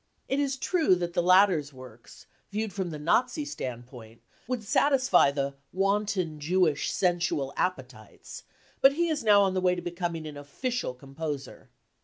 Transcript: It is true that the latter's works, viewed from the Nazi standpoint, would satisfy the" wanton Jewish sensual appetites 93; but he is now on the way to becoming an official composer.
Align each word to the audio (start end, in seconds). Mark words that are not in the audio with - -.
It 0.27 0.39
is 0.39 0.57
true 0.57 0.95
that 0.95 1.13
the 1.13 1.21
latter's 1.21 1.71
works, 1.71 2.25
viewed 2.49 2.73
from 2.73 2.89
the 2.89 2.97
Nazi 2.97 3.45
standpoint, 3.45 4.19
would 4.47 4.63
satisfy 4.63 5.29
the" 5.29 5.53
wanton 5.83 6.39
Jewish 6.39 6.91
sensual 6.91 7.53
appetites 7.55 8.41
93; 8.81 8.81
but 8.81 8.91
he 8.93 9.09
is 9.09 9.23
now 9.23 9.43
on 9.43 9.53
the 9.53 9.61
way 9.61 9.75
to 9.75 9.81
becoming 9.83 10.25
an 10.25 10.37
official 10.37 10.95
composer. 10.95 11.69